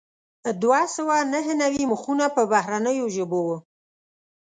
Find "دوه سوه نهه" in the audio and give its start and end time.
0.61-1.53